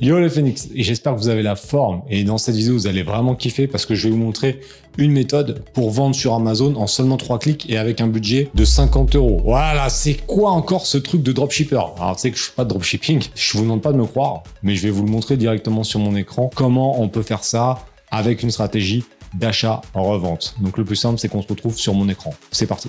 Yo 0.00 0.20
les 0.20 0.30
Phoenix, 0.30 0.68
j'espère 0.76 1.16
que 1.16 1.18
vous 1.18 1.28
avez 1.28 1.42
la 1.42 1.56
forme. 1.56 2.02
Et 2.08 2.22
dans 2.22 2.38
cette 2.38 2.54
vidéo, 2.54 2.74
vous 2.74 2.86
allez 2.86 3.02
vraiment 3.02 3.34
kiffer 3.34 3.66
parce 3.66 3.84
que 3.84 3.96
je 3.96 4.06
vais 4.06 4.12
vous 4.12 4.18
montrer 4.20 4.60
une 4.96 5.10
méthode 5.10 5.64
pour 5.72 5.90
vendre 5.90 6.14
sur 6.14 6.34
Amazon 6.34 6.76
en 6.76 6.86
seulement 6.86 7.16
3 7.16 7.40
clics 7.40 7.68
et 7.68 7.78
avec 7.78 8.00
un 8.00 8.06
budget 8.06 8.48
de 8.54 8.64
50 8.64 9.16
euros. 9.16 9.40
Voilà, 9.42 9.88
c'est 9.88 10.14
quoi 10.14 10.52
encore 10.52 10.86
ce 10.86 10.98
truc 10.98 11.24
de 11.24 11.32
dropshipper? 11.32 11.80
Alors, 11.96 12.14
tu 12.14 12.22
sais 12.22 12.30
que 12.30 12.36
je 12.36 12.44
suis 12.44 12.52
pas 12.52 12.62
de 12.62 12.68
dropshipping, 12.68 13.24
je 13.34 13.58
vous 13.58 13.64
demande 13.64 13.82
pas 13.82 13.90
de 13.90 13.96
me 13.96 14.04
croire, 14.04 14.44
mais 14.62 14.76
je 14.76 14.84
vais 14.84 14.90
vous 14.90 15.02
le 15.02 15.10
montrer 15.10 15.36
directement 15.36 15.82
sur 15.82 15.98
mon 15.98 16.14
écran 16.14 16.48
comment 16.54 17.02
on 17.02 17.08
peut 17.08 17.22
faire 17.22 17.42
ça 17.42 17.80
avec 18.12 18.44
une 18.44 18.52
stratégie 18.52 19.02
d'achat 19.34 19.80
en 19.94 20.04
revente. 20.04 20.54
Donc 20.60 20.78
le 20.78 20.84
plus 20.84 20.94
simple, 20.94 21.18
c'est 21.18 21.28
qu'on 21.28 21.42
se 21.42 21.48
retrouve 21.48 21.76
sur 21.76 21.94
mon 21.94 22.08
écran. 22.08 22.32
C'est 22.52 22.68
parti. 22.68 22.88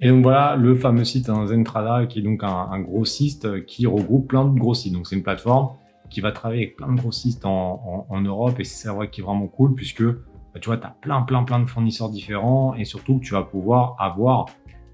Et 0.00 0.10
donc 0.10 0.22
voilà 0.22 0.54
le 0.54 0.76
fameux 0.76 1.04
site 1.04 1.28
hein, 1.30 1.48
Zentrada 1.48 2.06
qui 2.06 2.20
est 2.20 2.22
donc 2.22 2.44
un, 2.44 2.68
un 2.70 2.78
grossiste 2.78 3.64
qui 3.64 3.86
regroupe 3.86 4.28
plein 4.28 4.44
de 4.44 4.56
grossistes. 4.56 4.94
Donc 4.94 5.08
c'est 5.08 5.16
une 5.16 5.24
plateforme 5.24 5.70
qui 6.10 6.20
va 6.20 6.32
travailler 6.32 6.62
avec 6.62 6.76
plein 6.76 6.92
de 6.92 6.98
grossistes 6.98 7.44
en, 7.44 8.06
en, 8.08 8.20
Europe 8.20 8.58
et 8.58 8.64
c'est 8.64 8.88
vrai 8.88 9.10
qui 9.10 9.20
est 9.20 9.24
vraiment 9.24 9.46
cool 9.46 9.74
puisque 9.74 10.02
bah, 10.02 10.60
tu 10.60 10.68
vois, 10.68 10.78
tu 10.78 10.86
as 10.86 10.96
plein, 11.02 11.20
plein, 11.22 11.42
plein 11.44 11.60
de 11.60 11.66
fournisseurs 11.66 12.08
différents 12.08 12.74
et 12.74 12.84
surtout 12.84 13.18
que 13.18 13.24
tu 13.24 13.34
vas 13.34 13.42
pouvoir 13.42 13.94
avoir 13.98 14.46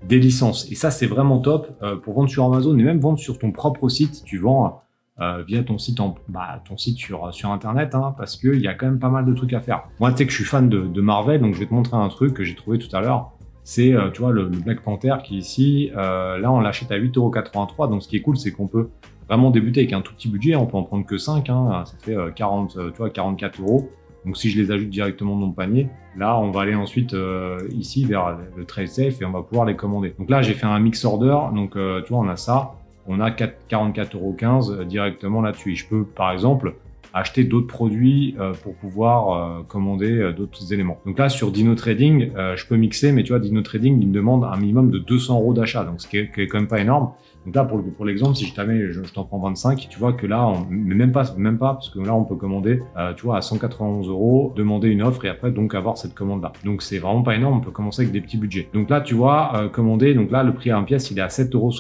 des 0.07 0.19
licences. 0.19 0.71
Et 0.71 0.75
ça, 0.75 0.91
c'est 0.91 1.07
vraiment 1.07 1.39
top 1.39 1.69
euh, 1.83 1.97
pour 1.97 2.15
vendre 2.15 2.29
sur 2.29 2.45
Amazon 2.45 2.77
et 2.77 2.83
même 2.83 2.99
vendre 2.99 3.19
sur 3.19 3.39
ton 3.39 3.53
propre 3.53 3.89
site. 3.89 4.25
Tu 4.25 4.39
vends 4.39 4.83
euh, 5.21 5.45
via 5.47 5.63
ton 5.63 5.79
site, 5.79 5.99
bah, 6.29 6.61
ton 6.67 6.77
site 6.77 6.99
sur, 6.99 7.33
sur 7.33 7.51
Internet 7.51 7.95
hein, 7.95 8.15
parce 8.19 8.37
qu'il 8.37 8.61
y 8.61 8.67
a 8.67 8.75
quand 8.75 8.87
même 8.87 8.99
pas 8.99 9.11
mal 9.11 9.25
de 9.25 9.33
trucs 9.35 9.53
à 9.53 9.61
faire. 9.61 9.85
Moi, 10.01 10.11
tu 10.11 10.19
sais 10.19 10.27
que 10.27 10.33
je 10.33 10.37
suis 10.37 10.45
fan 10.45 10.69
de, 10.69 11.01
Marvel, 11.01 11.41
donc 11.41 11.55
je 11.55 11.61
vais 11.61 11.67
te 11.67 11.75
montrer 11.75 11.97
un 11.97 12.09
truc 12.09 12.35
que 12.35 12.43
j'ai 12.43 12.57
trouvé 12.57 12.79
tout 12.79 12.95
à 12.97 13.01
l'heure. 13.01 13.33
C'est, 13.63 13.93
euh, 13.93 14.11
tu 14.11 14.23
vois, 14.23 14.33
le, 14.33 14.47
Black 14.47 14.83
Panther 14.83 15.15
qui 15.23 15.37
est 15.37 15.39
ici. 15.39 15.91
là, 15.95 16.51
on 16.51 16.59
l'achète 16.59 16.91
à 16.91 16.99
8,83€. 16.99 17.89
Donc, 17.89 18.03
ce 18.03 18.09
qui 18.09 18.17
est 18.17 18.23
cool, 18.23 18.37
c'est 18.37 18.51
qu'on 18.51 18.67
peut 18.67 18.89
vraiment 19.29 19.51
débuter 19.51 19.81
avec 19.81 19.93
un 19.93 20.01
tout 20.01 20.15
petit 20.15 20.29
budget, 20.29 20.57
on 20.57 20.67
peut 20.67 20.77
en 20.77 20.83
prendre 20.83 21.07
que 21.07 21.19
5, 21.19 21.49
hein, 21.51 21.85
ça 21.85 21.95
fait 21.99 22.17
40, 22.35 22.77
euh, 22.77 22.81
euh, 22.81 22.91
tu 22.91 22.99
vois, 22.99 23.11
44 23.11 23.61
euros. 23.61 23.91
Donc 24.25 24.37
si 24.37 24.51
je 24.51 24.61
les 24.61 24.71
ajoute 24.71 24.91
directement 24.91 25.33
dans 25.33 25.47
mon 25.47 25.53
panier, 25.53 25.89
là 26.17 26.39
on 26.39 26.53
va 26.53 26.61
aller 26.61 26.77
ensuite 26.77 27.13
euh, 27.13 27.59
ici 27.73 28.05
vers 28.05 28.39
le 28.57 28.65
trade 28.65 28.87
safe 28.87 29.21
et 29.21 29.25
on 29.25 29.33
va 29.33 29.43
pouvoir 29.43 29.67
les 29.67 29.75
commander. 29.75 30.15
Donc 30.17 30.31
là 30.31 30.43
j'ai 30.43 30.55
fait 30.55 30.67
un 30.67 30.79
mix 30.79 31.05
order, 31.05 31.37
donc 31.53 31.73
tu 31.73 32.13
vois 32.13 32.21
on 32.21 32.29
a 32.29 32.37
ça, 32.37 32.75
on 33.09 33.19
a 33.19 33.31
44,15 33.31 34.15
euros 34.15 34.85
directement 34.85 35.43
là-dessus. 35.43 35.75
Je 35.75 35.89
peux 35.89 36.05
par 36.05 36.31
exemple 36.31 36.77
acheter 37.15 37.45
d'autres 37.45 37.67
produits 37.67 38.35
pour 38.63 38.75
pouvoir 38.75 39.65
commander 39.67 40.33
d'autres 40.37 40.73
éléments. 40.73 40.99
Donc 41.07 41.19
là 41.19 41.29
sur 41.29 41.51
Dino 41.51 41.75
Trading, 41.75 42.31
je 42.35 42.67
peux 42.67 42.77
mixer, 42.77 43.13
mais 43.13 43.23
tu 43.23 43.33
vois 43.33 43.41
Dino 43.41 43.63
Trading 43.63 44.01
il 44.01 44.09
me 44.09 44.13
demande 44.13 44.45
un 44.45 44.57
minimum 44.57 44.91
de 44.91 44.99
200 44.99 45.41
euros 45.41 45.55
d'achat, 45.55 45.85
donc 45.85 46.01
ce 46.01 46.09
qui 46.09 46.19
est, 46.19 46.33
qui 46.33 46.43
est, 46.43 46.47
quand 46.47 46.59
même 46.59 46.69
pas 46.69 46.81
énorme. 46.81 47.13
Donc 47.45 47.57
là, 47.57 47.65
pour, 47.65 47.83
pour 47.83 48.05
l'exemple, 48.05 48.37
si 48.37 48.47
je 48.47 48.55
t'avais, 48.55 48.93
je 48.93 49.01
t'en 49.01 49.25
prends 49.25 49.41
25, 49.41 49.89
tu 49.91 49.99
vois 49.99 50.13
que 50.13 50.27
là, 50.27 50.47
on, 50.47 50.65
mais 50.71 50.95
même 50.95 51.11
pas, 51.11 51.35
même 51.37 51.59
pas, 51.59 51.75
parce 51.75 51.91
que 51.91 51.99
là, 51.99 52.15
on 52.15 52.25
peut 52.25 52.37
commander, 52.37 52.83
euh, 52.97 53.15
tu 53.15 53.25
vois, 53.25 53.39
à 53.39 53.43
191 53.43 54.09
euros, 54.09 54.53
demander 54.55 54.89
une 54.89 55.03
offre 55.03 55.25
et 55.25 55.29
après, 55.29 55.51
donc, 55.51 55.75
avoir 55.75 55.99
cette 55.99 56.15
commande-là. 56.15 56.53
Donc, 56.65 56.83
c'est 56.83 56.99
vraiment 56.99 57.23
pas 57.23 57.35
énorme, 57.35 57.59
on 57.59 57.61
peut 57.61 57.73
commencer 57.73 58.03
avec 58.03 58.13
des 58.13 58.21
petits 58.21 58.37
budgets. 58.37 58.69
Donc 58.73 58.91
là, 58.91 59.01
tu 59.01 59.15
vois, 59.15 59.53
euh, 59.57 59.69
commander, 59.69 60.15
donc 60.15 60.31
là, 60.31 60.45
le 60.45 60.55
prix 60.55 60.71
à 60.71 60.79
un 60.79 60.85
pièce, 60.85 61.11
il 61.11 61.19
est 61.19 61.23
à 61.23 61.29
7,67 61.29 61.55
euros. 61.57 61.73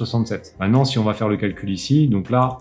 Maintenant, 0.58 0.84
si 0.84 0.98
on 0.98 1.04
va 1.04 1.14
faire 1.14 1.28
le 1.28 1.36
calcul 1.36 1.70
ici, 1.70 2.08
donc 2.08 2.30
là, 2.30 2.58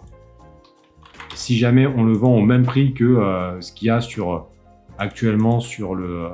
si 1.35 1.57
jamais 1.57 1.87
on 1.87 2.03
le 2.03 2.13
vend 2.13 2.35
au 2.35 2.41
même 2.41 2.63
prix 2.63 2.93
que 2.93 3.03
euh, 3.03 3.59
ce 3.61 3.71
qu'il 3.71 3.87
y 3.87 3.91
a 3.91 4.01
sur, 4.01 4.47
actuellement 4.97 5.59
sur 5.59 5.95
le, 5.95 6.29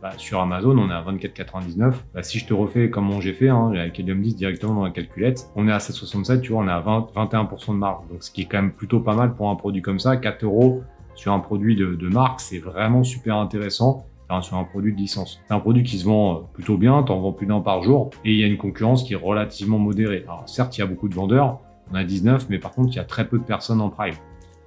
bah, 0.00 0.12
sur 0.16 0.40
Amazon, 0.40 0.78
on 0.78 0.90
est 0.90 0.94
à 0.94 1.02
24,99. 1.02 1.92
Bah, 2.14 2.22
si 2.22 2.38
je 2.38 2.46
te 2.46 2.54
refais 2.54 2.88
comme 2.88 3.20
j'ai 3.20 3.32
fait, 3.32 3.48
hein, 3.48 3.72
avec 3.74 3.98
Helium 3.98 4.22
10 4.22 4.36
directement 4.36 4.74
dans 4.74 4.84
la 4.84 4.90
calculette, 4.90 5.50
on 5.56 5.66
est 5.66 5.72
à 5.72 5.78
7,67, 5.78 6.40
tu 6.40 6.52
vois, 6.52 6.62
on 6.62 6.68
est 6.68 6.70
à 6.70 6.80
20, 6.80 7.08
21% 7.14 7.72
de 7.72 7.78
marge. 7.78 8.06
Donc, 8.08 8.22
ce 8.22 8.30
qui 8.30 8.42
est 8.42 8.44
quand 8.44 8.62
même 8.62 8.72
plutôt 8.72 9.00
pas 9.00 9.14
mal 9.14 9.34
pour 9.34 9.50
un 9.50 9.56
produit 9.56 9.82
comme 9.82 9.98
ça. 9.98 10.16
4 10.16 10.44
euros 10.44 10.82
sur 11.16 11.32
un 11.32 11.40
produit 11.40 11.74
de, 11.74 12.08
marque, 12.08 12.40
c'est 12.40 12.58
vraiment 12.58 13.02
super 13.02 13.36
intéressant. 13.36 14.04
Enfin, 14.30 14.42
sur 14.42 14.56
un 14.56 14.64
produit 14.64 14.92
de 14.92 14.98
licence. 14.98 15.40
C'est 15.48 15.54
un 15.54 15.58
produit 15.58 15.82
qui 15.82 15.96
se 15.96 16.04
vend 16.04 16.34
euh, 16.34 16.38
plutôt 16.52 16.76
bien, 16.76 17.02
t'en 17.02 17.18
vends 17.18 17.32
plus 17.32 17.46
d'un 17.46 17.60
par 17.60 17.82
jour, 17.82 18.10
et 18.26 18.32
il 18.32 18.38
y 18.38 18.44
a 18.44 18.46
une 18.46 18.58
concurrence 18.58 19.02
qui 19.02 19.14
est 19.14 19.16
relativement 19.16 19.78
modérée. 19.78 20.24
Alors 20.28 20.46
certes, 20.46 20.76
il 20.76 20.82
y 20.82 20.84
a 20.84 20.86
beaucoup 20.86 21.08
de 21.08 21.14
vendeurs, 21.14 21.60
on 21.90 21.94
a 21.94 22.04
19, 22.04 22.46
mais 22.48 22.58
par 22.58 22.72
contre, 22.72 22.92
il 22.92 22.96
y 22.96 23.00
a 23.00 23.04
très 23.04 23.26
peu 23.26 23.38
de 23.38 23.44
personnes 23.44 23.80
en 23.80 23.90
prime. 23.90 24.14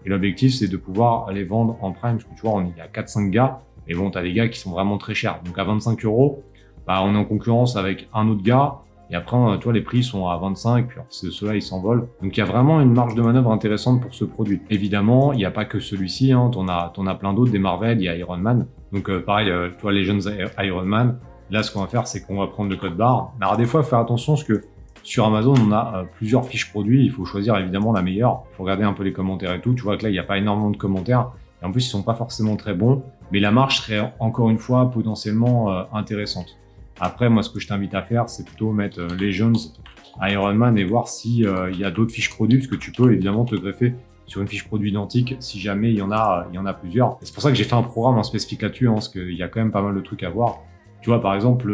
Et 0.06 0.10
l'objectif, 0.10 0.54
c'est 0.54 0.68
de 0.68 0.78
pouvoir 0.78 1.32
les 1.32 1.44
vendre 1.44 1.78
en 1.82 1.92
prime, 1.92 2.18
parce 2.18 2.24
que 2.24 2.36
tu 2.36 2.42
vois, 2.42 2.54
on, 2.56 2.66
il 2.66 2.78
y 2.78 2.82
a 2.82 2.88
4-5 2.88 3.30
gars, 3.30 3.62
et 3.88 3.94
bon, 3.94 4.10
tu 4.12 4.18
as 4.18 4.24
des 4.24 4.34
gars 4.34 4.48
qui 4.48 4.60
sont 4.60 4.72
vraiment 4.72 4.98
très 4.98 5.14
chers. 5.14 5.42
Donc 5.44 5.58
à 5.58 5.64
25 5.64 6.04
euros, 6.06 6.44
bah, 6.88 7.02
on 7.04 7.14
est 7.14 7.18
en 7.18 7.26
concurrence 7.26 7.76
avec 7.76 8.08
un 8.14 8.28
autre 8.28 8.44
gars. 8.44 8.76
Et 9.10 9.16
après, 9.16 9.38
toi, 9.60 9.74
les 9.74 9.82
prix 9.82 10.04
sont 10.04 10.28
à 10.28 10.38
25, 10.38 10.88
puis 10.88 11.00
ceux-là, 11.10 11.56
ils 11.56 11.62
s'envolent. 11.62 12.08
Donc, 12.22 12.38
il 12.38 12.40
y 12.40 12.44
a 12.44 12.46
vraiment 12.46 12.80
une 12.80 12.94
marge 12.94 13.14
de 13.14 13.22
manœuvre 13.22 13.52
intéressante 13.52 14.02
pour 14.02 14.14
ce 14.14 14.24
produit. 14.24 14.62
Évidemment, 14.70 15.34
il 15.34 15.38
n'y 15.38 15.46
a 15.46 15.52
pas 15.52 15.66
que 15.66 15.82
celui-ci, 15.82 16.32
hein. 16.32 16.50
t'en 16.50 16.70
as, 16.70 16.94
as 16.96 17.16
plein 17.16 17.34
d'autres, 17.34 17.52
des 17.52 17.60
Marvel, 17.60 18.00
il 18.00 18.06
y 18.06 18.08
a 18.08 18.16
Iron 18.16 18.38
Man. 18.38 18.68
Donc, 18.94 19.10
euh, 19.10 19.20
pareil, 19.20 19.50
euh, 19.50 19.70
toi, 19.80 19.92
les 19.92 20.06
jeunes 20.06 20.22
Iron 20.60 20.86
Man, 20.86 21.20
là, 21.50 21.62
ce 21.62 21.74
qu'on 21.74 21.82
va 21.82 21.88
faire, 21.88 22.08
c'est 22.08 22.26
qu'on 22.26 22.38
va 22.38 22.48
prendre 22.48 22.70
le 22.70 22.78
code 22.78 22.96
barre. 22.96 23.34
Alors, 23.42 23.58
des 23.58 23.66
fois, 23.66 23.84
faire 23.84 24.00
attention, 24.00 24.36
parce 24.36 24.46
que 24.46 24.62
sur 25.04 25.26
Amazon, 25.26 25.56
on 25.56 25.72
a 25.72 26.06
plusieurs 26.16 26.46
fiches 26.46 26.70
produits. 26.70 27.04
Il 27.04 27.12
faut 27.12 27.26
choisir 27.26 27.58
évidemment 27.58 27.92
la 27.92 28.02
meilleure. 28.02 28.44
Il 28.52 28.56
faut 28.56 28.64
regarder 28.64 28.84
un 28.84 28.94
peu 28.94 29.04
les 29.04 29.14
commentaires 29.14 29.54
et 29.54 29.62
tout. 29.62 29.74
Tu 29.74 29.82
vois 29.82 29.98
que 29.98 30.04
là, 30.04 30.10
il 30.10 30.14
n'y 30.14 30.20
a 30.20 30.24
pas 30.24 30.38
énormément 30.38 30.70
de 30.70 30.78
commentaires. 30.78 31.32
Et 31.62 31.66
en 31.66 31.72
plus, 31.72 31.86
ils 31.86 31.90
sont 31.90 32.04
pas 32.04 32.16
forcément 32.16 32.56
très 32.56 32.74
bons, 32.74 33.04
mais 33.32 33.40
la 33.40 33.52
marge 33.52 33.82
serait 33.82 34.14
encore 34.20 34.50
une 34.50 34.58
fois 34.58 34.90
potentiellement 34.90 35.72
euh, 35.72 35.84
intéressante. 35.94 36.58
Après, 37.00 37.30
moi, 37.30 37.44
ce 37.44 37.50
que 37.50 37.60
je 37.60 37.68
t'invite 37.68 37.94
à 37.94 38.02
faire, 38.02 38.30
c'est 38.30 38.46
plutôt 38.46 38.72
mettre 38.72 39.00
euh, 39.00 39.16
Legends, 39.16 39.74
Iron 40.22 40.54
Man 40.54 40.78
et 40.78 40.84
voir 40.84 41.08
s'il 41.08 41.48
euh, 41.48 41.72
y 41.72 41.84
a 41.84 41.92
d'autres 41.92 42.12
fiches 42.12 42.30
produits, 42.30 42.58
parce 42.58 42.70
que 42.70 42.76
tu 42.76 42.92
peux 42.92 43.14
évidemment 43.14 43.46
te 43.46 43.56
greffer 43.56 43.94
sur 44.26 44.42
une 44.42 44.48
fiche 44.48 44.66
produit 44.66 44.92
identique 44.92 45.36
si 45.40 45.60
jamais 45.60 45.92
il 45.92 45.98
y 45.98 46.02
en 46.02 46.12
a, 46.12 46.48
il 46.52 46.56
y 46.56 46.58
en 46.58 46.66
a 46.66 46.74
plusieurs. 46.74 47.18
C'est 47.22 47.34
pour 47.34 47.44
ça 47.44 47.50
que 47.50 47.56
j'ai 47.56 47.64
fait 47.64 47.76
un 47.76 47.84
programme 47.84 48.18
en 48.18 48.24
spécifique 48.24 48.62
là-dessus, 48.62 48.88
hein, 48.88 48.94
parce 48.94 49.10
qu'il 49.10 49.34
y 49.34 49.44
a 49.44 49.48
quand 49.48 49.60
même 49.60 49.72
pas 49.72 49.82
mal 49.82 49.94
de 49.94 50.02
trucs 50.02 50.24
à 50.24 50.30
voir. 50.30 50.60
Tu 51.02 51.10
vois, 51.10 51.22
par 51.22 51.36
exemple, 51.36 51.72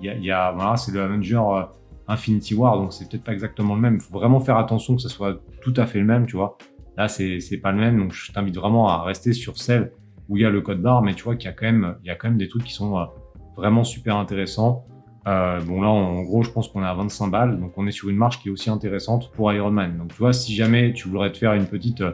il 0.00 0.06
y 0.06 0.08
a, 0.08 0.14
y 0.14 0.30
a 0.30 0.52
voilà, 0.52 0.76
c'est 0.76 0.92
le 0.92 1.02
Avenger 1.02 1.40
Infinity 2.08 2.54
War, 2.54 2.76
donc 2.78 2.92
c'est 2.92 3.08
peut-être 3.08 3.24
pas 3.24 3.32
exactement 3.32 3.74
le 3.74 3.80
même. 3.80 4.00
Faut 4.00 4.18
vraiment 4.18 4.40
faire 4.40 4.58
attention 4.58 4.96
que 4.96 5.02
ce 5.02 5.08
soit 5.08 5.40
tout 5.62 5.74
à 5.76 5.86
fait 5.86 5.98
le 5.98 6.04
même, 6.04 6.26
tu 6.26 6.36
vois. 6.36 6.58
Là, 6.96 7.08
c'est 7.08 7.60
pas 7.62 7.72
le 7.72 7.78
même, 7.78 7.98
donc 7.98 8.12
je 8.12 8.30
t'invite 8.32 8.56
vraiment 8.56 8.88
à 8.88 9.02
rester 9.02 9.32
sur 9.32 9.58
celle 9.58 9.92
où 10.28 10.36
il 10.36 10.42
y 10.42 10.46
a 10.46 10.50
le 10.50 10.60
code 10.60 10.80
barre, 10.80 11.02
mais 11.02 11.14
tu 11.14 11.24
vois 11.24 11.36
qu'il 11.36 11.46
y 11.46 11.52
a 11.52 11.52
quand 11.52 11.66
même, 11.66 11.96
il 12.02 12.06
y 12.06 12.10
a 12.10 12.14
quand 12.14 12.28
même 12.28 12.38
des 12.38 12.48
trucs 12.48 12.64
qui 12.64 12.72
sont 12.72 12.98
euh, 12.98 13.04
vraiment 13.56 13.84
super 13.84 14.16
intéressants. 14.16 14.84
Euh, 15.26 15.60
bon 15.60 15.80
là, 15.80 15.88
en 15.88 16.22
gros, 16.22 16.42
je 16.42 16.50
pense 16.50 16.68
qu'on 16.68 16.82
est 16.82 16.86
à 16.86 16.94
25 16.94 17.28
balles, 17.28 17.58
donc 17.58 17.72
on 17.76 17.86
est 17.86 17.92
sur 17.92 18.10
une 18.10 18.16
marge 18.16 18.40
qui 18.40 18.48
est 18.48 18.50
aussi 18.50 18.70
intéressante 18.70 19.30
pour 19.32 19.52
Iron 19.52 19.70
Man. 19.70 19.98
Donc 19.98 20.08
tu 20.08 20.18
vois, 20.18 20.32
si 20.32 20.54
jamais 20.54 20.92
tu 20.92 21.08
voudrais 21.08 21.32
te 21.32 21.38
faire 21.38 21.54
une 21.54 21.66
petite 21.66 22.02
euh, 22.02 22.12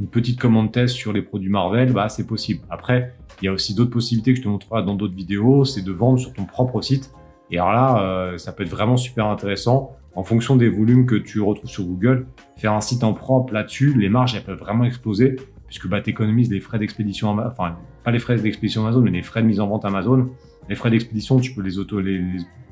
une 0.00 0.08
petite 0.08 0.40
commande 0.40 0.72
test 0.72 0.94
sur 0.94 1.12
les 1.12 1.22
produits 1.22 1.50
Marvel, 1.50 1.92
bah 1.92 2.08
c'est 2.08 2.26
possible. 2.26 2.62
Après, 2.70 3.14
il 3.40 3.46
y 3.46 3.48
a 3.48 3.52
aussi 3.52 3.74
d'autres 3.74 3.90
possibilités 3.90 4.32
que 4.32 4.38
je 4.38 4.42
te 4.42 4.48
montrerai 4.48 4.82
dans 4.84 4.94
d'autres 4.94 5.14
vidéos, 5.14 5.64
c'est 5.64 5.82
de 5.82 5.92
vendre 5.92 6.18
sur 6.18 6.32
ton 6.32 6.44
propre 6.44 6.80
site. 6.80 7.12
Et 7.52 7.58
alors 7.58 7.72
là, 7.72 8.38
ça 8.38 8.52
peut 8.52 8.64
être 8.64 8.70
vraiment 8.70 8.96
super 8.96 9.26
intéressant 9.26 9.94
en 10.14 10.22
fonction 10.22 10.56
des 10.56 10.68
volumes 10.68 11.06
que 11.06 11.14
tu 11.14 11.40
retrouves 11.40 11.70
sur 11.70 11.84
Google, 11.84 12.26
faire 12.56 12.72
un 12.72 12.80
site 12.80 13.04
en 13.04 13.14
propre 13.14 13.52
là-dessus, 13.52 13.94
les 13.96 14.08
marges 14.08 14.34
elles 14.34 14.44
peuvent 14.44 14.58
vraiment 14.58 14.84
exploser 14.84 15.36
puisque 15.72 15.88
bah, 15.88 16.02
tu 16.02 16.10
économises 16.10 16.50
les 16.50 16.60
frais 16.60 16.78
d'expédition, 16.78 17.30
enfin 17.30 17.78
pas 18.04 18.10
les 18.10 18.18
frais 18.18 18.36
d'expédition 18.36 18.82
Amazon, 18.82 19.00
mais 19.00 19.10
les 19.10 19.22
frais 19.22 19.40
de 19.40 19.46
mise 19.46 19.58
en 19.58 19.68
vente 19.68 19.86
Amazon. 19.86 20.28
Les 20.68 20.74
frais 20.74 20.90
d'expédition, 20.90 21.40
tu 21.40 21.54
peux 21.54 21.62
les 21.62 21.78
auto, 21.78 21.98
les, 21.98 22.20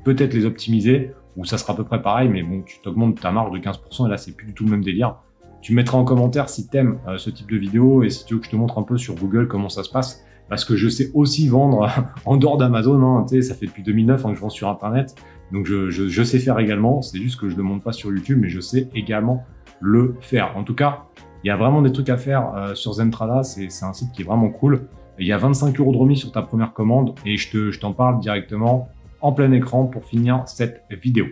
peut-être 0.03 0.35
les 0.35 0.45
optimiser, 0.45 1.11
ou 1.35 1.43
ça 1.43 1.57
sera 1.57 1.73
à 1.73 1.75
peu 1.75 1.83
près 1.83 1.99
pareil, 1.99 2.29
mais 2.29 2.43
bon, 2.43 2.61
tu 2.61 2.79
t'augmentes 2.79 3.19
ta 3.19 3.31
marge 3.31 3.51
de 3.51 3.57
15%, 3.57 4.05
et 4.05 4.09
là 4.09 4.17
c'est 4.17 4.35
plus 4.35 4.45
du 4.45 4.53
tout 4.53 4.65
le 4.65 4.69
même 4.69 4.83
délire. 4.83 5.15
Tu 5.63 5.73
mettras 5.73 5.97
en 5.97 6.03
commentaire 6.03 6.47
si 6.47 6.69
tu 6.69 6.77
aimes 6.77 6.99
euh, 7.07 7.17
ce 7.17 7.31
type 7.31 7.49
de 7.49 7.57
vidéo 7.57 8.03
et 8.03 8.11
si 8.11 8.23
tu 8.23 8.35
veux 8.35 8.39
que 8.39 8.45
je 8.45 8.51
te 8.51 8.55
montre 8.55 8.77
un 8.77 8.83
peu 8.83 8.99
sur 8.99 9.15
Google 9.15 9.47
comment 9.47 9.69
ça 9.69 9.81
se 9.81 9.89
passe, 9.89 10.23
parce 10.51 10.65
que 10.65 10.75
je 10.75 10.89
sais 10.89 11.11
aussi 11.13 11.47
vendre 11.47 11.89
en 12.25 12.35
dehors 12.35 12.57
d'Amazon, 12.57 13.01
hein, 13.01 13.25
ça 13.41 13.55
fait 13.55 13.67
depuis 13.67 13.83
2009 13.83 14.25
hein, 14.25 14.29
que 14.31 14.35
je 14.35 14.41
vends 14.41 14.49
sur 14.49 14.67
Internet, 14.67 15.15
donc 15.53 15.65
je, 15.65 15.89
je, 15.89 16.09
je 16.09 16.23
sais 16.23 16.39
faire 16.39 16.59
également, 16.59 17.01
c'est 17.01 17.19
juste 17.19 17.39
que 17.39 17.47
je 17.47 17.53
ne 17.53 17.59
le 17.59 17.63
montre 17.63 17.85
pas 17.85 17.93
sur 17.93 18.11
YouTube, 18.11 18.37
mais 18.41 18.49
je 18.49 18.59
sais 18.59 18.89
également 18.93 19.45
le 19.79 20.17
faire. 20.19 20.57
En 20.57 20.65
tout 20.65 20.75
cas, 20.75 21.05
il 21.45 21.47
y 21.47 21.51
a 21.51 21.55
vraiment 21.55 21.81
des 21.81 21.93
trucs 21.93 22.09
à 22.09 22.17
faire 22.17 22.53
euh, 22.53 22.75
sur 22.75 22.91
Zentrada, 22.91 23.43
c'est 23.43 23.69
un 23.81 23.93
site 23.93 24.11
qui 24.11 24.23
est 24.23 24.25
vraiment 24.25 24.49
cool. 24.49 24.89
Il 25.19 25.25
y 25.25 25.31
a 25.31 25.37
25 25.37 25.79
euros 25.79 25.93
de 25.93 25.97
remise 25.97 26.19
sur 26.19 26.33
ta 26.33 26.41
première 26.41 26.73
commande 26.73 27.15
et 27.25 27.37
je 27.37 27.79
t'en 27.79 27.93
parle 27.93 28.19
directement 28.19 28.89
en 29.21 29.31
plein 29.31 29.53
écran 29.53 29.85
pour 29.85 30.03
finir 30.03 30.43
cette 30.47 30.83
vidéo. 31.01 31.27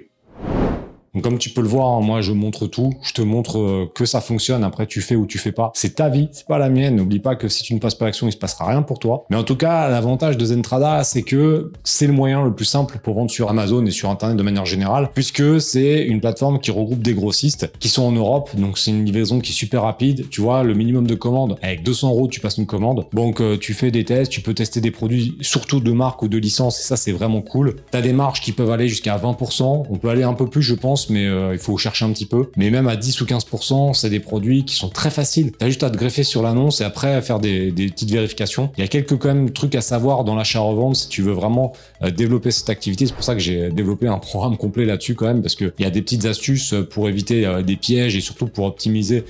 Donc 1.14 1.24
comme 1.24 1.38
tu 1.38 1.50
peux 1.50 1.62
le 1.62 1.68
voir, 1.68 1.90
hein, 1.98 2.02
moi 2.02 2.22
je 2.22 2.32
montre 2.34 2.68
tout, 2.68 2.94
je 3.02 3.14
te 3.14 3.22
montre 3.22 3.60
euh, 3.60 3.92
que 3.94 4.06
ça 4.06 4.22
fonctionne, 4.22 4.64
après 4.64 4.86
tu 4.86 5.02
fais 5.02 5.16
ou 5.16 5.26
tu 5.26 5.38
fais 5.38 5.52
pas. 5.52 5.72
C'est 5.74 5.96
ta 5.96 6.10
vie, 6.10 6.30
c'est 6.32 6.46
pas 6.46 6.58
la 6.58 6.70
mienne. 6.70 6.96
N'oublie 6.96 7.20
pas 7.20 7.36
que 7.36 7.48
si 7.48 7.64
tu 7.64 7.74
ne 7.74 7.80
passes 7.80 7.96
pas 7.96 8.06
l'action, 8.06 8.28
il 8.28 8.32
se 8.32 8.38
passera 8.38 8.68
rien 8.68 8.82
pour 8.82 9.00
toi. 9.00 9.26
Mais 9.30 9.38
en 9.38 9.44
tout 9.44 9.56
cas, 9.56 9.90
l'avantage 9.90 10.38
de 10.38 10.46
Zentrada, 10.46 11.04
c'est 11.04 11.24
que 11.24 11.72
c'est 11.84 12.08
le 12.08 12.14
moyen 12.14 12.44
le 12.44 12.54
plus 12.54 12.66
simple 12.66 13.00
pour 13.00 13.16
vendre 13.16 13.32
sur 13.32 13.50
Amazon 13.50 13.86
et 13.86 13.92
sur 13.92 14.10
Internet 14.10 14.38
de 14.38 14.44
manière 14.44 14.66
générale, 14.66 15.10
puisque 15.14 15.60
c'est 15.62 16.04
une 16.04 16.20
plateforme 16.20 16.60
qui 16.60 16.72
regroupe 16.72 17.02
des 17.02 17.14
grossistes 17.14 17.72
qui 17.80 17.90
sont 17.90 18.04
en 18.04 18.12
Europe, 18.12 18.52
donc 18.56 18.78
c'est 18.78 18.92
une 18.92 19.06
livraison 19.06 19.40
qui 19.40 19.52
est 19.52 19.56
super 19.56 19.84
rapide. 19.84 20.30
Tu 20.30 20.42
vois, 20.42 20.64
le 20.64 20.74
minimum 20.74 21.08
de 21.08 21.16
commandes, 21.16 21.58
avec 21.62 21.84
200 21.84 22.10
euros, 22.10 22.28
tu 22.28 22.40
passes 22.40 22.58
une 22.58 22.66
commande. 22.66 23.06
Donc 23.14 23.42
euh, 23.42 23.58
tu 23.58 23.74
fais 23.74 23.92
des 23.92 24.06
tests, 24.06 24.32
tu 24.32 24.42
peux 24.42 24.54
tester 24.54 24.82
des 24.82 24.92
produits, 24.92 25.38
surtout 25.42 25.80
de 25.80 25.92
marque 25.92 26.22
ou 26.22 26.28
de 26.28 26.38
licence, 26.38 26.80
et 26.80 26.84
ça 26.84 26.98
c'est 26.98 27.12
vraiment 27.12 27.42
cool. 27.42 27.76
Tu 27.92 27.98
as 27.98 28.02
des 28.02 28.14
marges 28.14 28.42
qui 28.42 28.52
peuvent 28.52 28.72
aller 28.72 28.88
jusqu'à 28.88 29.18
20%, 29.18 29.86
on 29.90 29.98
peut 29.98 30.10
aller 30.10 30.24
un 30.24 30.34
peu 30.34 30.46
plus, 30.46 30.62
je 30.62 30.76
pense 30.76 30.99
mais 31.10 31.26
euh, 31.26 31.54
il 31.54 31.60
faut 31.60 31.78
chercher 31.78 32.06
un 32.06 32.12
petit 32.12 32.26
peu. 32.26 32.50
Mais 32.58 32.70
même 32.70 32.88
à 32.88 32.96
10 32.96 33.22
ou 33.22 33.26
15%, 33.26 33.94
c'est 33.94 34.10
des 34.10 34.20
produits 34.20 34.66
qui 34.66 34.76
sont 34.76 34.90
très 34.90 35.10
faciles. 35.10 35.52
T'as 35.52 35.68
juste 35.68 35.84
à 35.84 35.90
te 35.90 35.98
greffer 35.98 36.24
sur 36.24 36.42
l'annonce 36.42 36.82
et 36.82 36.84
après 36.84 37.22
faire 37.22 37.40
des, 37.40 37.72
petites 37.72 38.12
vérifications. 38.12 38.72
Il 38.78 38.82
y 38.82 38.84
a 38.84 38.88
quelques 38.88 39.18
quand 39.18 39.30
même 39.30 39.52
trucs 39.52 39.76
à 39.76 39.82
savoir 39.82 40.24
dans 40.24 40.36
l'achat-revente 40.36 40.96
si 40.96 41.08
tu 41.08 41.22
veux 41.22 41.32
vraiment 41.32 41.74
euh, 42.02 42.12
développer 42.12 42.52
cette 42.52 42.70
activité. 42.70 43.06
C'est 43.06 43.14
pour 43.14 43.24
ça 43.24 43.34
que 43.34 43.40
j'ai 43.40 43.70
développé 43.70 44.08
un 44.08 44.18
programme 44.18 44.58
complet 44.58 44.86
là-dessus 44.86 45.16
quand 45.16 45.28
même, 45.28 45.42
parce 45.42 45.56
qu'il 45.56 45.72
y 45.80 45.86
a 45.86 45.90
des 45.90 46.02
petites 46.02 46.26
astuces 46.26 46.74
pour 46.90 47.08
éviter 47.08 47.46
euh, 47.46 47.62
des 47.62 47.76
pièges 47.76 48.16
et 48.16 48.22
surtout 48.22 48.48
pour 48.48 48.66
optimiser 48.66 49.24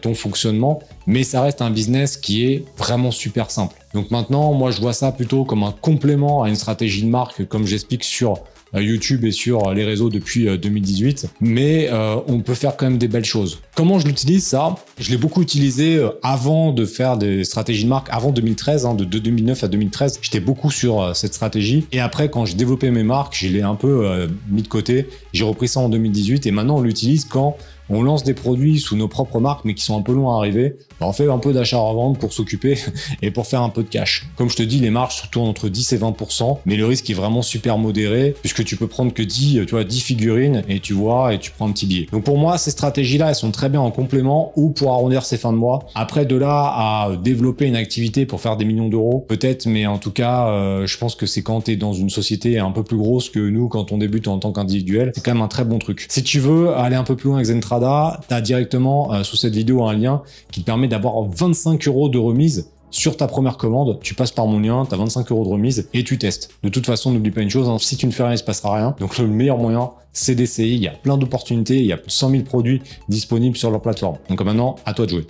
ton 0.00 0.14
fonctionnement. 0.14 0.80
Mais 1.06 1.22
ça 1.22 1.42
reste 1.42 1.60
un 1.60 1.70
business 1.70 2.16
qui 2.16 2.46
est 2.46 2.64
vraiment 2.78 3.10
super 3.10 3.50
simple. 3.50 3.76
Donc 3.96 4.10
maintenant, 4.10 4.52
moi, 4.52 4.70
je 4.72 4.80
vois 4.82 4.92
ça 4.92 5.10
plutôt 5.10 5.44
comme 5.46 5.62
un 5.62 5.72
complément 5.72 6.42
à 6.42 6.50
une 6.50 6.54
stratégie 6.54 7.02
de 7.02 7.08
marque, 7.08 7.46
comme 7.48 7.66
j'explique 7.66 8.04
sur 8.04 8.42
euh, 8.74 8.82
YouTube 8.82 9.24
et 9.24 9.30
sur 9.30 9.72
les 9.72 9.84
réseaux 9.84 10.10
depuis 10.10 10.44
2018, 10.44 11.24
euh, 11.24 11.28
mais 11.40 11.88
euh, 11.90 12.16
on 12.28 12.40
peut 12.40 12.52
faire 12.52 12.76
quand 12.76 12.84
même 12.84 12.98
des 12.98 13.08
belles 13.08 13.24
choses. 13.24 13.62
Comment 13.74 13.98
je 13.98 14.06
l'utilise 14.06 14.44
ça? 14.44 14.74
Je 14.98 15.10
l'ai 15.10 15.16
beaucoup 15.16 15.40
utilisé 15.40 16.06
avant 16.22 16.72
de 16.72 16.84
faire 16.84 17.16
des 17.16 17.42
stratégies 17.44 17.84
de 17.84 17.88
marque, 17.88 18.08
avant 18.10 18.32
2013, 18.32 18.84
hein, 18.84 18.94
de 18.94 19.04
2009 19.04 19.64
à 19.64 19.68
2013. 19.68 20.18
J'étais 20.20 20.40
beaucoup 20.40 20.70
sur 20.70 21.16
cette 21.16 21.32
stratégie. 21.32 21.86
Et 21.90 22.00
après, 22.00 22.28
quand 22.28 22.44
j'ai 22.44 22.54
développé 22.54 22.90
mes 22.90 23.02
marques, 23.02 23.34
je 23.34 23.48
l'ai 23.48 23.62
un 23.62 23.76
peu 23.76 24.28
mis 24.50 24.60
de 24.60 24.68
côté. 24.68 25.08
J'ai 25.32 25.44
repris 25.44 25.68
ça 25.68 25.80
en 25.80 25.88
2018 25.88 26.46
et 26.46 26.50
maintenant 26.50 26.76
on 26.76 26.82
l'utilise 26.82 27.24
quand 27.24 27.56
on 27.90 28.02
lance 28.02 28.24
des 28.24 28.34
produits 28.34 28.78
sous 28.78 28.96
nos 28.96 29.08
propres 29.08 29.40
marques 29.40 29.64
mais 29.64 29.74
qui 29.74 29.82
sont 29.82 29.96
un 29.96 30.02
peu 30.02 30.12
loin 30.12 30.36
à 30.36 30.38
arriver, 30.38 30.76
bah, 31.00 31.06
on 31.08 31.12
fait 31.12 31.28
un 31.28 31.38
peu 31.38 31.52
d'achat 31.52 31.78
à 31.78 31.92
vendre 31.92 32.18
pour 32.18 32.32
s'occuper 32.32 32.78
et 33.22 33.30
pour 33.30 33.46
faire 33.46 33.62
un 33.62 33.68
peu 33.68 33.82
de 33.82 33.88
cash. 33.88 34.26
Comme 34.36 34.50
je 34.50 34.56
te 34.56 34.62
dis, 34.62 34.78
les 34.78 34.90
marges 34.90 35.16
surtout 35.16 35.40
entre 35.40 35.68
10 35.68 35.92
et 35.92 35.98
20%, 35.98 36.58
mais 36.66 36.76
le 36.76 36.86
risque 36.86 37.08
est 37.10 37.14
vraiment 37.14 37.42
super 37.42 37.78
modéré 37.78 38.34
puisque 38.40 38.64
tu 38.64 38.76
peux 38.76 38.86
prendre 38.86 39.12
que 39.12 39.22
10, 39.22 39.66
tu 39.66 39.70
vois, 39.72 39.84
10 39.84 40.00
figurines 40.00 40.62
et 40.68 40.80
tu 40.80 40.92
vois 40.92 41.34
et 41.34 41.38
tu 41.38 41.50
prends 41.50 41.68
un 41.68 41.72
petit 41.72 41.86
billet. 41.86 42.06
Donc 42.12 42.24
pour 42.24 42.38
moi, 42.38 42.58
ces 42.58 42.70
stratégies-là, 42.70 43.28
elles 43.28 43.34
sont 43.34 43.50
très 43.50 43.68
bien 43.68 43.80
en 43.80 43.90
complément 43.90 44.52
ou 44.56 44.70
pour 44.70 44.92
arrondir 44.92 45.24
ses 45.24 45.36
fins 45.36 45.52
de 45.52 45.58
mois. 45.58 45.86
Après 45.94 46.26
de 46.26 46.36
là 46.36 46.72
à 46.76 47.16
développer 47.22 47.66
une 47.66 47.76
activité 47.76 48.26
pour 48.26 48.40
faire 48.40 48.56
des 48.56 48.64
millions 48.64 48.88
d'euros, 48.88 49.24
peut-être, 49.28 49.66
mais 49.66 49.86
en 49.86 49.98
tout 49.98 50.10
cas, 50.10 50.48
euh, 50.48 50.86
je 50.86 50.98
pense 50.98 51.14
que 51.14 51.26
c'est 51.26 51.42
quand 51.42 51.62
tu 51.62 51.72
es 51.72 51.76
dans 51.76 51.92
une 51.92 52.10
société 52.10 52.58
un 52.58 52.70
peu 52.70 52.82
plus 52.82 52.96
grosse 52.96 53.30
que 53.30 53.38
nous 53.38 53.68
quand 53.68 53.92
on 53.92 53.98
débute 53.98 54.28
en 54.28 54.38
tant 54.38 54.52
qu'individuel, 54.52 55.12
c'est 55.14 55.24
quand 55.24 55.34
même 55.34 55.42
un 55.42 55.48
très 55.48 55.64
bon 55.64 55.78
truc. 55.78 56.06
Si 56.08 56.22
tu 56.22 56.40
veux 56.40 56.74
aller 56.74 56.96
un 56.96 57.04
peu 57.04 57.16
plus 57.16 57.28
loin 57.28 57.36
avec 57.36 57.46
Zentra 57.46 57.75
tu 57.80 58.34
as 58.34 58.40
directement 58.40 59.12
euh, 59.12 59.22
sous 59.22 59.36
cette 59.36 59.54
vidéo 59.54 59.84
un 59.84 59.94
lien 59.94 60.22
qui 60.50 60.60
te 60.60 60.66
permet 60.66 60.88
d'avoir 60.88 61.22
25 61.22 61.86
euros 61.88 62.08
de 62.08 62.18
remise 62.18 62.70
sur 62.90 63.16
ta 63.16 63.26
première 63.26 63.56
commande, 63.56 63.98
tu 64.00 64.14
passes 64.14 64.30
par 64.32 64.46
mon 64.46 64.60
lien, 64.60 64.86
tu 64.86 64.94
as 64.94 64.96
25 64.96 65.30
euros 65.32 65.44
de 65.44 65.50
remise 65.50 65.88
et 65.92 66.04
tu 66.04 66.18
testes. 66.18 66.50
De 66.62 66.68
toute 66.68 66.86
façon, 66.86 67.10
n'oublie 67.10 67.30
pas 67.30 67.42
une 67.42 67.50
chose, 67.50 67.68
hein, 67.68 67.76
si 67.78 67.96
tu 67.96 68.06
ne 68.06 68.12
fais 68.12 68.22
rien, 68.22 68.32
il 68.32 68.34
ne 68.34 68.38
se 68.38 68.44
passera 68.44 68.74
rien. 68.74 68.94
Donc 69.00 69.18
le 69.18 69.26
meilleur 69.26 69.58
moyen, 69.58 69.90
c'est 70.12 70.34
d'essayer. 70.34 70.74
Il 70.74 70.82
y 70.82 70.88
a 70.88 70.92
plein 70.92 71.18
d'opportunités, 71.18 71.78
il 71.78 71.86
y 71.86 71.92
a 71.92 71.96
plus 71.96 72.06
de 72.06 72.12
100 72.12 72.30
000 72.30 72.42
produits 72.44 72.82
disponibles 73.08 73.56
sur 73.56 73.70
leur 73.70 73.82
plateforme. 73.82 74.16
Donc 74.30 74.40
maintenant, 74.42 74.76
à 74.86 74.94
toi 74.94 75.04
de 75.06 75.10
jouer. 75.10 75.26